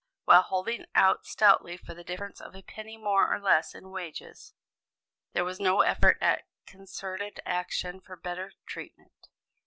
While 0.25 0.41
holding 0.41 0.87
out 0.95 1.27
stoutly 1.27 1.77
for 1.77 1.93
the 1.93 2.03
difference 2.03 2.41
of 2.41 2.55
a 2.55 2.63
penny 2.63 2.97
more 2.97 3.31
or 3.31 3.39
less 3.39 3.75
in 3.75 3.91
wages, 3.91 4.55
there 5.33 5.45
was 5.45 5.59
no 5.59 5.81
effort 5.81 6.17
at 6.21 6.47
concerted 6.65 7.39
action 7.45 7.99
for 8.01 8.15
better 8.15 8.51
treatment. 8.65 9.29